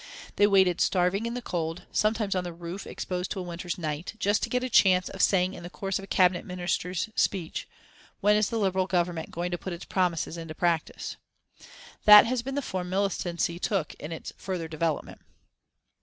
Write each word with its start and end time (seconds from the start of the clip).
They 0.37 0.47
waited 0.47 0.81
starving 0.81 1.27
in 1.27 1.35
the 1.35 1.43
cold, 1.43 1.83
sometimes 1.91 2.33
on 2.33 2.43
the 2.43 2.51
roof 2.53 2.87
exposed 2.87 3.29
to 3.29 3.39
a 3.39 3.43
winter's 3.43 3.77
night, 3.77 4.15
just 4.17 4.41
to 4.41 4.49
get 4.49 4.63
a 4.63 4.67
chance 4.67 5.09
of 5.09 5.21
saying 5.21 5.53
in 5.53 5.61
the 5.61 5.69
course 5.69 5.99
of 5.99 6.03
a 6.03 6.07
Cabinet 6.07 6.43
Minister's 6.43 7.09
speech, 7.13 7.67
'When 8.19 8.35
is 8.35 8.49
the 8.49 8.57
Liberal 8.57 8.87
Government 8.87 9.29
going 9.29 9.51
to 9.51 9.59
put 9.59 9.73
its 9.73 9.85
promises 9.85 10.37
into 10.37 10.55
practice?' 10.55 11.17
That 12.05 12.25
has 12.25 12.41
been 12.41 12.55
the 12.55 12.63
form 12.63 12.89
militancy 12.89 13.59
took 13.59 13.93
in 13.99 14.11
its 14.11 14.33
further 14.37 14.67
development." 14.67 15.21